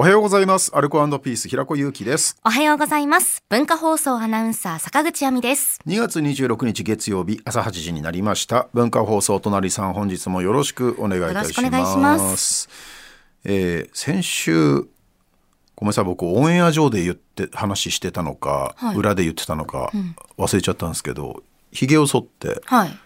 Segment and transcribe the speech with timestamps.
[0.00, 0.74] おはようございます。
[0.74, 2.38] アルコピース平子祐希です。
[2.42, 3.42] おはようございます。
[3.50, 5.78] 文化放送アナウンサー坂口亜美です。
[5.86, 8.68] 2月26日月曜日朝8時になりました。
[8.72, 11.48] 文化放送隣さん本日もよろしくお願いいたします。
[11.48, 12.70] よろしくお願いします
[13.44, 14.76] えー先週
[15.76, 19.92] ごめんなさい僕オンエア上で言って話してたのか、はい裏で言ってたのか、
[20.38, 21.42] 忘れちゃったんですけど
[21.72, 22.98] ひげを剃ってはい。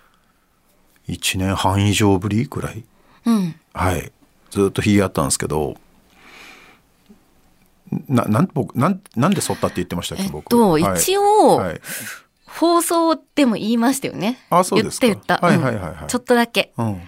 [1.08, 2.84] 1年半以上ぶりぐらい？
[3.26, 3.56] うん。
[3.72, 4.12] はい
[4.52, 5.74] ずっとひげあったんですけど
[8.08, 10.48] ななん僕なんなんで剃ったって言ってましたっけえっ僕？
[10.48, 10.82] と、はい。
[10.82, 11.80] 一応、はい。
[12.46, 14.38] 放送でも言いましたよね。
[14.50, 15.06] あそうですか。
[15.06, 15.46] 言って言った。
[15.46, 16.02] はいはいはいはい。
[16.02, 16.06] うん。
[16.08, 16.72] ちょっとだけ。
[16.76, 17.00] うん。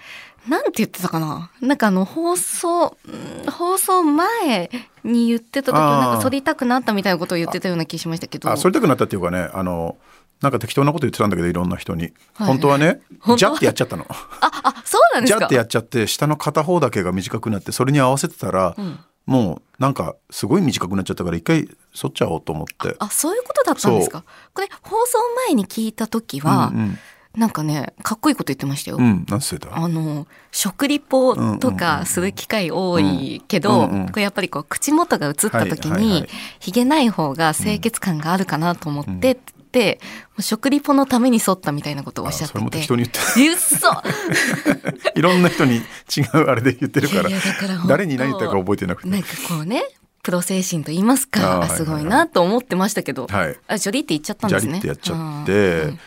[0.49, 1.51] なんて言ってたかな？
[1.61, 4.69] なんかあの、放送、うん放送前
[5.03, 8.49] に言ってた時なんか反りたくなったみたいなことを言ってたような気しましたけど。
[8.49, 9.97] あそれたくなったっていうかねあの
[10.41, 12.47] なんか適当なこと言ってたんだけどいろんな人に、はい。
[12.47, 13.01] 本当はね
[13.37, 14.05] ジャってやっちゃったの。
[14.09, 15.39] あ、あ、そうなんですか？
[15.39, 22.95] ジャってやっちゃって下の片方だけが短くなってそれに合わせてたら、んもうなんかすごい短くなっちゃったから一回剃っちゃおうと思って。
[22.97, 24.23] あ、そういうことだったんですか？
[24.55, 26.97] これ、放送前に聞いた時は、うん
[27.35, 28.97] なんかね、かっこいいこと言ってましたよ。
[28.97, 39.37] うん、あの食リポとかする機会多いけど、うんうんうんこれやっぱりこう口元が映った時にはいはいはいひげない方が清潔感があるかなと思って
[40.39, 42.87] 食リポのために剃ったみたいなことをおっしゃってあそれも適て。
[42.87, 43.19] 当に言って。
[43.49, 43.87] うっそ
[45.15, 45.81] いろんな人に違
[46.33, 47.29] うあれで言ってるから。
[47.29, 49.09] いやいやだから誰に何言ったか覚えてなくて。
[49.09, 49.83] なんかこうね
[50.23, 51.67] プロ精神と言いますか。
[51.69, 53.57] すごいなと思ってましたけど、はい。
[53.67, 54.73] あジョリって言っちゃったんですね。
[54.73, 55.99] リってやっちゃっうてん、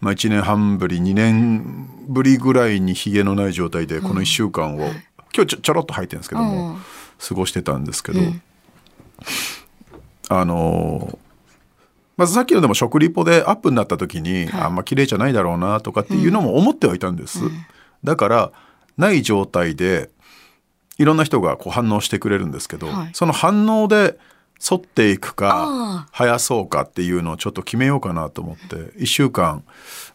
[0.00, 4.90] まあ、1年半ぶり2年ぶりぐらいにひげのない状態でこの1週間を、
[5.34, 6.82] 今日ちょちょろっと入ってるんですけども、うん。
[7.28, 8.42] 過ごしてたんですけど、うん。
[10.28, 11.21] あのー
[12.16, 17.40] まずさっきのでも食リポでアップになった時に、あんま綺麗じゃないだろうなとかっていうのも思ってはいたんです、
[18.04, 18.52] だから
[18.96, 20.10] ない状態で
[20.98, 23.10] いろんな人がこう反応してくれるんですけど、はい。
[23.12, 24.18] その反応で
[24.70, 29.64] 沿っていくかあ生やそうかっていうのをちょっと決めようかなと思って1週間、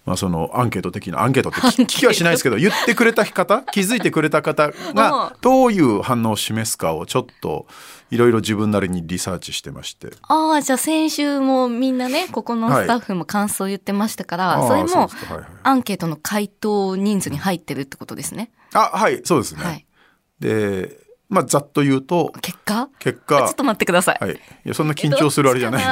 [0.05, 7.67] まあ、そのアンケート的なアンケートって聞聞きはしないですけど言ってくれた方 気づいてくれた方うんがどういう反応を示すかをちょっと
[8.09, 10.13] いろいろ自分なりにリサーチしてまして。
[10.21, 15.09] ああじゃあ先週もみんなねここのスタッフも感想言ってましたから、あーそれも
[15.63, 18.51] アンケートの回答人数に入ってるってことですね。
[18.73, 19.63] あはいそうですね。
[19.63, 19.85] はい。
[20.39, 22.89] でまあざっと言うと結果？
[22.99, 23.43] 結果。
[23.43, 24.17] あちょっと待ってください。
[24.19, 24.33] はい。
[24.33, 25.81] いやそんな緊張するあれじゃない。
[25.81, 25.85] い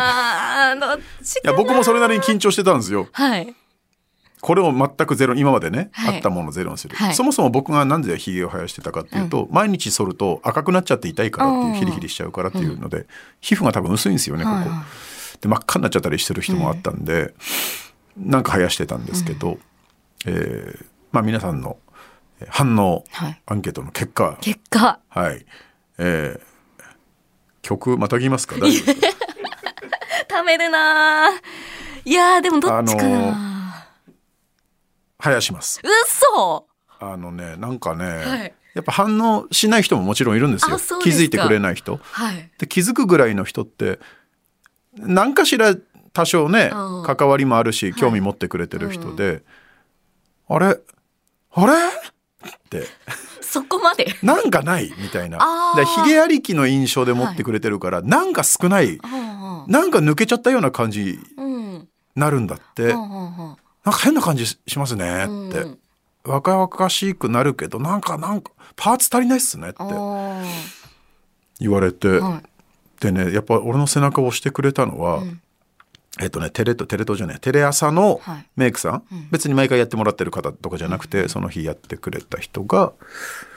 [1.44, 3.07] や僕もそれなりに緊張してたんですよ。
[3.12, 3.53] はい。
[4.41, 6.18] これを全くゼロ今までね、はい。
[6.18, 7.16] あったものをゼロにする、はい。
[7.16, 11.73] そもそも僕がなんでひげを生やしてたかっていうと、毎日剃ると赤くなっちゃって痛いからっていううん。
[11.75, 13.07] ヒリヒリしちゃうからっていうので、
[13.41, 14.56] 皮膚が多分薄いんですよねここ、
[15.41, 17.34] で真っ赤になっちゃったりしてる人もあったんで、
[18.17, 19.57] なんか生やしてたんですけど、
[20.25, 21.85] えーまあ皆さんのえー
[22.50, 23.41] 反応、はい。
[23.46, 24.38] アンケートの結果。
[24.41, 25.00] 結果。
[25.09, 25.46] はい。
[25.97, 26.56] えー
[27.62, 28.57] 曲またぎますか？
[28.59, 30.40] 大丈夫ですか？
[30.41, 32.09] 貯めるなー。
[32.09, 33.88] いやーでもどっちかな、
[35.18, 35.81] 生やします。
[35.84, 36.68] うそ
[37.00, 38.53] あのねなんかね、はい。
[38.75, 40.78] やっぱ反応しない人ももちろんいるんですよ。
[41.02, 42.00] 気づいてくれない人。
[42.03, 42.52] はい。
[42.59, 44.00] で気づくぐらいの人って
[44.94, 45.75] 何かしら
[46.13, 47.03] 多少ねうん。
[47.03, 49.41] 関わりもあるし興味持ってくれてる人で、
[50.47, 50.78] あれ？
[51.52, 51.73] あれ？
[51.73, 51.78] っ
[52.12, 52.15] て
[53.41, 54.08] そこまで？
[54.22, 55.38] なんかないみたいな。
[55.40, 55.78] あー。
[55.80, 61.19] でヒゲありきの印象で持ってくれてるから、なんか少ないうんなんか抜けちゃったような感じ
[62.16, 62.91] なるんだって、うん
[63.84, 65.80] なんか変な感じしますねって、うん。
[66.24, 69.78] 若々しくなるけどなんかなんかパーツ足りないっすねって。
[71.59, 73.02] 言われて、はい。
[73.02, 75.40] でねやっぱ俺の背中を押してくれたのは、ん
[76.22, 78.46] えっとねテレ東テレ東じゃないテレ朝のはい。
[78.56, 82.94] メイクさん、別に毎回やってもらってる方とかじゃなくて、その日やってくれた人が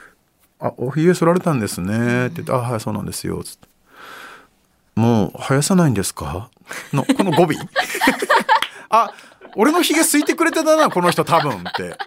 [0.59, 3.67] 「あおひげ剃られたんですね」って言って「あはいそうなんですよ」つって
[4.99, 6.49] 「もう生やさないんですか?」
[6.91, 7.47] のこの語尾？
[8.89, 9.13] あ
[9.55, 11.97] 俺のひげすいてくれてたなこの人多分って。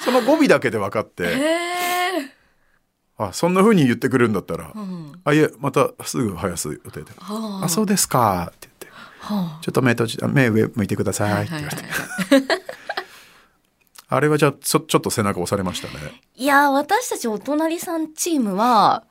[0.00, 1.24] その語尾だけで分かって。
[1.24, 2.32] え
[3.18, 5.20] あそんな風に言ってくれるんだったら、ん。
[5.24, 8.68] あいえまたすぐ生やす予定で「はああそうですか」って
[9.28, 11.84] 言っては「ちょっと目閉じあ目上向いてください」って言われて、
[14.08, 16.20] あれはじゃあちょちょっと背中押されましたね。
[16.36, 19.04] いやー私たちお隣さんチームは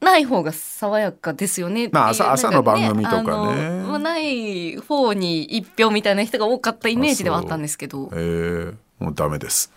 [0.00, 3.82] ない方が爽やかですよねまあ朝朝の番組とかね。
[3.82, 8.10] まあない方に一票みたいな人が多かったイメージではあったんですけど。
[8.12, 8.16] え。
[8.16, 9.72] ー、もうダメです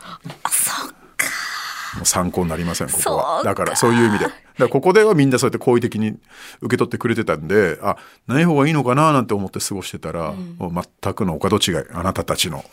[1.96, 3.44] もう参考になりませんここは。
[3.44, 4.26] だからそういう意味で。
[4.58, 6.18] だここではみんなそうやって好意的に
[6.62, 7.98] 受け取ってくれてたんであ
[8.28, 12.64] ない方がいいのかななんて思って過ごしてたら、もう全くのお門違いあなたたちの。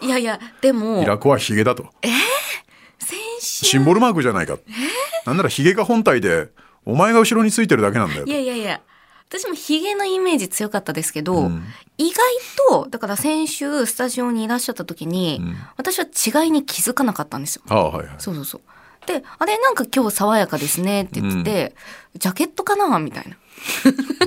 [0.00, 1.00] いやいやでも。
[1.00, 1.86] 平子はヒゲだと。
[2.98, 3.66] 先週。
[3.66, 4.58] シンボルマークじゃないか、
[5.26, 6.48] なんならヒゲが本体で
[6.84, 8.80] お前が後ろについてるだけなんだよいやいやいや
[9.32, 11.64] 私もヒゲのイメージ強かったですけど、うん
[11.98, 12.16] 意外
[12.82, 16.04] とだから先週スタジオにいらっしゃった時に、うん私は
[16.44, 17.62] 違いに気づかなかったんですよ。
[17.68, 19.06] ああはいはいそうそうそう。
[19.06, 21.74] で、あれなんか今日爽やかですねって言ってて、
[22.18, 23.36] ジャケットかなみたいな。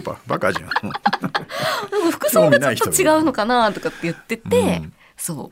[0.04, 0.70] ババカじゃん
[2.12, 5.52] 服装がちょっと違うのかなとかって言ってて、うんそ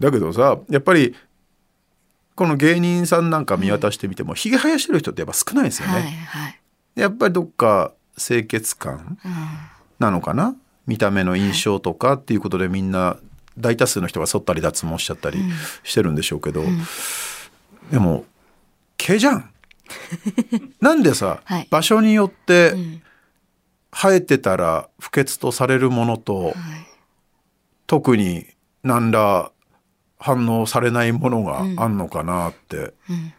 [0.00, 1.14] だけどさやっぱり
[2.34, 5.86] この芸人さんなんか見渡してみてもひげ生やしてる人ってやっぱ少ないですう。
[5.86, 6.12] よね、はい
[6.44, 6.60] はい。
[6.96, 9.32] やっぱりどっか清潔感うん。
[9.98, 10.54] なのかな？
[10.86, 13.16] 見た目の印象とかっていうことでみんな
[13.56, 15.38] 大多数の人が剃ったり脱毛しちゃったり
[15.82, 16.62] してるんでしょうけど、
[17.90, 18.24] でも
[18.96, 19.50] 毛じゃん。
[20.80, 21.68] なんでさ、はい。
[21.70, 23.02] 場所によってうん。
[23.96, 26.54] 生えてたら不潔とされるものと、はい。
[27.86, 28.46] 特に
[28.82, 29.52] 何ら
[30.18, 33.32] 反応されないものがあんのかなって、うん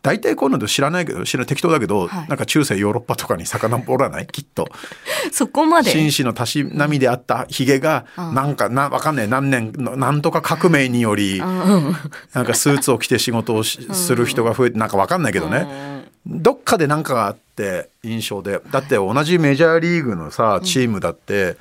[0.00, 2.28] 大体こういうの知らないけど知らない適当だけど、はい。
[2.28, 4.26] なんか中世ヨーロッパとかに遡らない？
[4.26, 4.68] きっと。
[5.32, 5.90] そこまで。
[5.90, 8.34] 紳士のたしなみであったひげが、うん。
[8.34, 9.28] なんかなわかんない。
[9.28, 11.62] 何年のなんとか革命により、うん。
[11.62, 11.96] うん
[12.32, 18.60] なんかスーツを着て仕事をしする人が増えてなんかわかんないけどね、どっかで何かがあって印象で。
[18.70, 21.56] だって同じメジャーリーグのさチームだって、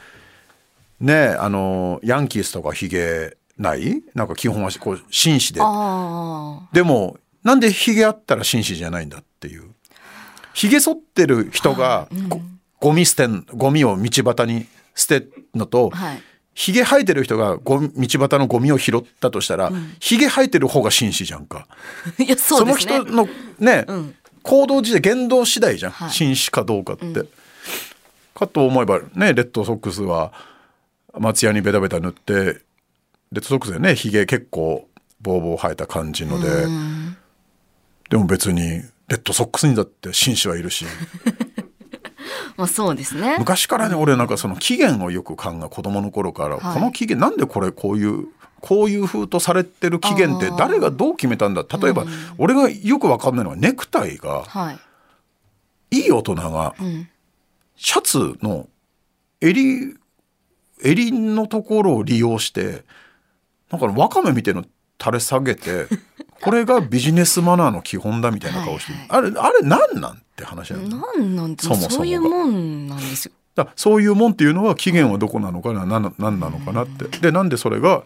[1.00, 4.04] ねあのヤンキースとかヒゲない？
[4.14, 5.62] なんか基本はこう紳士で。
[5.64, 9.72] あでもなんでヒゲあったら紳士じゃないんだっていう
[10.54, 12.42] ヒゲ剃ってる人がご
[12.82, 15.96] ゴミ捨てんゴミを道端に捨てるのと、あ。
[15.96, 16.22] はい。
[16.54, 21.68] ヒゲ生えてる人がゴミ道端のゴミを拾ったとしたら、ヒゲ生えてる方が紳士じゃんか。
[22.20, 22.72] いや、そうね。
[22.72, 23.30] の人の
[23.60, 27.26] ね、うん行動自体言動次第じゃん、はい紳士かどうかって。
[28.34, 30.34] かと思えばねレッドソックスは
[31.18, 32.60] 松屋にベタベタ塗ってレッ
[33.32, 34.88] ドソックスでねひげ結構
[35.22, 37.07] ボーボー生えた感じので、うん
[38.10, 40.86] でも別にレッドソックスにだって紳士はいるし
[42.58, 43.36] まあそうですね。
[43.38, 48.28] 昔からね俺なんかその起源をよく考え子供の頃から、はいこの起源なんでこれこういう
[48.60, 51.64] こういう風とされてる起源って誰がどう決めたんだ？
[51.80, 52.06] 例えば、
[52.40, 54.72] 俺がよく分かんないのはネクタイがは
[55.92, 56.00] い。
[56.00, 57.08] いい大人がうん。
[57.76, 58.68] シャツの
[59.40, 59.96] 襟
[60.84, 62.84] 襟のところを利用して
[63.72, 64.66] なんかわかめみたいの
[65.00, 65.86] 垂れ下げて
[66.42, 70.80] これがビジネスマナーの基本だみたいな顔して、はいあれあれ何なんって話な。
[70.80, 71.96] のなんなんてそもそもが。
[71.96, 73.32] そういうもんなんですよ。
[73.56, 75.86] だそういうもんっていうのは期限はどこなのかな？
[75.86, 77.06] 何何なのかなって。
[77.20, 78.04] でなんでそれが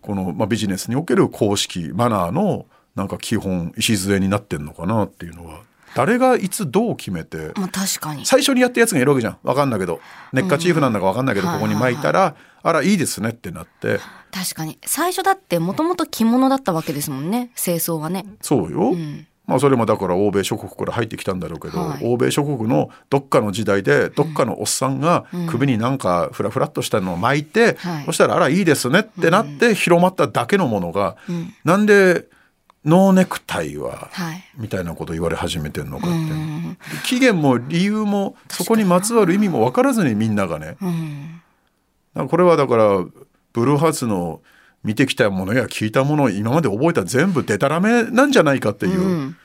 [0.00, 5.60] この、まあ、ビジネスにおける公式マナーのなんか基本礎になってんのかなっていうのは
[5.94, 8.26] 誰がいつどう決めてまあ確かに。
[8.26, 10.00] 最初にやったやつがいるわけじゃん分かんないけど
[10.32, 14.00] ネッカチーフなんだか分かんないけど、うんここに巻いたら、あらいいですねってなって
[14.32, 14.78] 確かに。
[14.86, 17.50] 最初だってもともと着物だったわけですもんね。
[17.54, 18.24] 清掃はね。
[18.40, 19.26] そうよ、うん。
[19.46, 31.52] まあそれもだから欧米諸国から入ってきたんだろうけど、はい欧米諸国のどっかの時代でどっかのおっさんが首になんかフラフラっとしたのを巻いて、はいそしたらあらいいですねってなって広まっただけのものが、うん。
[31.64, 32.26] なんで
[32.84, 34.44] ノーネクタイははい。
[34.56, 36.76] みたいなこと言われ始めてんのかって、うん。
[37.04, 40.76] 期限も理由もそこにまつわる意味も分からずにみんながね
[42.14, 42.28] うん。
[42.28, 43.04] これはだから
[43.52, 44.40] ブルーハーツの
[44.82, 49.36] 見てきたものや聞いたものを今まで覚えた全部デタラメなんじゃないかっていう、うん。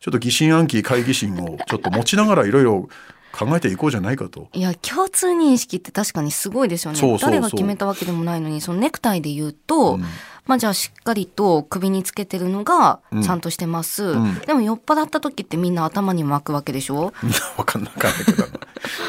[0.00, 2.88] ちょっと疑心暗鬼懐疑心をちょっと持ちながらいろいろ
[3.32, 4.48] 考えていこうじゃないかと。
[4.52, 10.04] いや共通認識って確かにすごいですよね誰が決めたわけでもないのにそのネクタイで言うと、うん
[10.46, 13.22] まあじゃあしっかりと首につけてるのがうん。
[13.22, 14.38] ちゃんとしてます、うん。
[14.40, 17.12] でも酔っ払った時ってみんな頭に巻くわけでしょ？
[17.22, 18.44] みんな分かんなかったけど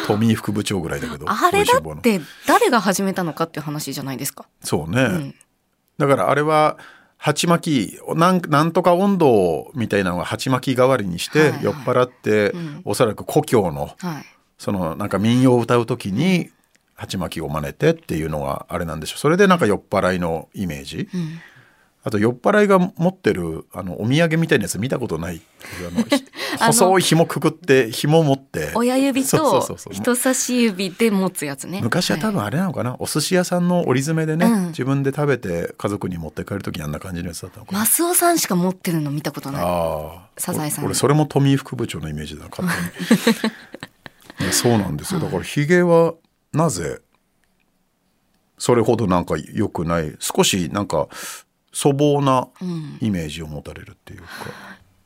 [0.08, 5.36] トミー副部長ぐらいだけどあれだって誰が始めたのかっていう話じゃないですか、そうね、うん、
[5.98, 6.78] だからあれは
[7.18, 11.64] 鉢巻きなんなんとか温度みたいなのが鉢巻き代わりにして、はいはい。
[11.64, 12.82] 酔っ払って、うん。
[12.84, 14.26] おそらく故郷のはい。
[14.58, 16.52] そのなんか民謡を歌う時に
[16.96, 19.20] 鉢巻きを真似てっていうのがあれなんでしょう。
[19.20, 21.40] それでなんか酔っ払いのイメージ、うん。
[22.06, 25.42] あと酔っ払いが持ってるあのお土産みたいなやつ見たことない。
[26.60, 28.72] あの 細い紐くくって紐持って。
[28.76, 31.80] 親指と人差し指で持つやつね。
[31.82, 34.68] 昔は多分あれなのかな、お寿司屋さんの折り詰めでね、うん。
[34.68, 39.62] 自分で食べて家族に持って帰る時にあんな感じのやつだったのかな、マスオさんしか持ってるの見たことない。
[40.38, 40.86] サザエさん。
[40.86, 43.54] 俺俺それも富井副部長のイメージだな勝手に。
[44.42, 45.22] いやそうなんですよ。
[45.22, 46.16] だからヒゲは
[46.54, 47.02] なぜ
[48.58, 51.08] それほどなんか良くない少しなんか
[51.76, 52.98] 粗暴なうん。
[53.02, 54.28] イメージを持たれるっていうか、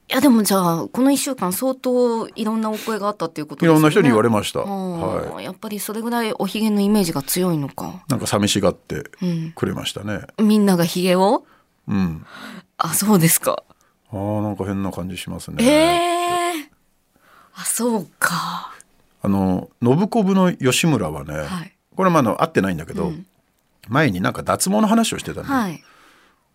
[0.10, 3.80] いやでもじゃあこの1週間相当いろんなお声があったっていうことですよね。
[3.80, 5.00] いろんな人に言われました、うん。
[5.00, 5.46] はい。
[5.46, 10.22] やっぱりそれぐらいおひげのイメージが強いのか、なんか寂しがってうん、くれましたね。
[10.38, 11.46] みんながひげを？
[11.88, 12.26] うん。
[12.78, 13.64] あそうですか。
[14.12, 15.64] あーなんか変な感じしますね。
[15.64, 16.70] ええ
[17.56, 18.74] あそうか
[19.28, 21.74] あの信子部の吉村はね、はい。
[21.96, 23.12] これはまああの会ってないんだけど、
[23.90, 25.84] 前になんか脱毛の話をしてたの、はい。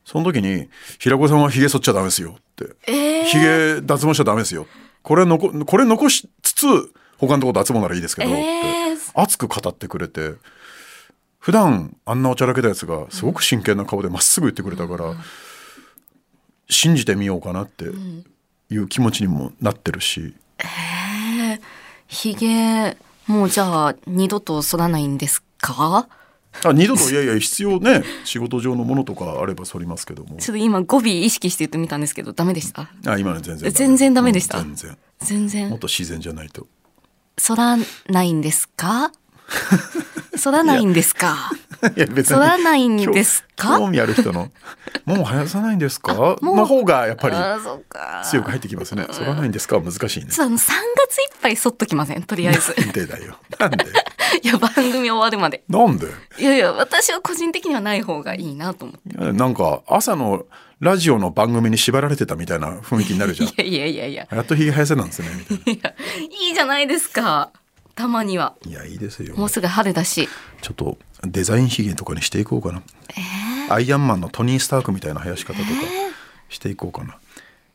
[0.05, 2.75] その時に「平子さんはひげ剃っちゃダメですよ」って。
[2.91, 4.67] えー、ひげ脱毛しちゃダメですよ。
[5.03, 6.67] これ残これ残しつつ
[7.19, 9.13] 他のとこ脱毛ならいいですけど、ってえー。
[9.15, 10.35] 熱く語ってくれて
[11.39, 15.15] 普段あんなおちゃらけたやつがすごく真剣な顔でまっすぐ言ってくれたから、
[16.71, 17.85] 信じてみようかなって
[18.71, 20.35] いう気持ちにもなってるし、
[22.13, 26.07] ひげもうじゃあ二度と剃らないんですか？
[26.63, 28.05] あ二度といやいや必要ね。
[28.25, 30.37] 仕事上のものとかあれば剃りますけども。
[30.37, 32.91] ちょっと今語尾意識して言ってみたんですけどダメでした？
[33.07, 34.59] あ今の全然全然ダメでした？
[34.59, 34.99] うん全然。
[35.49, 36.67] 全もっ然と自然じゃないと。
[37.39, 37.79] 剃ら
[38.11, 39.11] ないんですか？
[40.37, 41.51] 剃らないんですか？
[41.97, 43.79] いや別剃らないんですか？
[43.79, 44.51] 興興味ある人の
[45.05, 47.37] 「もう生やさないんですか?」の方がやっぱり
[48.31, 49.07] 強く入ってきますね。
[49.11, 50.31] 剃らないんですかは難しいね。
[50.31, 50.75] ちょっとあの3月い
[51.37, 52.75] っぱい剃っときませんとりあえず。
[52.79, 53.07] なんで？
[53.07, 53.37] だよ。
[53.59, 53.85] なんで？
[54.43, 55.65] いや番組終わるまで。
[55.69, 56.07] なんで？
[56.39, 59.33] いやいや私は個人的にはない方がいいなと思って。
[59.33, 60.47] なんか朝の
[60.81, 63.49] ラジオの番組に縛られてたみたいな雰囲気になるじゃん。
[63.55, 64.27] いやいやいやいや。
[64.31, 65.95] やっとひげ生やせなんですねみたい いや
[66.49, 67.51] いいじゃないですか
[67.95, 68.71] たまにはな。
[68.71, 69.37] いやいいですよ。
[69.37, 70.29] もうすぐ春だし
[70.61, 72.83] ちょっとデザインひげとかにしていこうかな。
[73.69, 75.71] アイアンマンのトニー・スタークみたいな生やし方とか
[76.49, 77.19] していこうかな。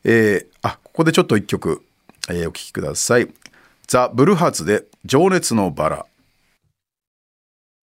[0.04, 1.84] えーあここでちょっと一曲、
[2.30, 3.28] えーお聴きください。
[3.88, 6.06] ザ・ブルーハーツで情熱のバラ。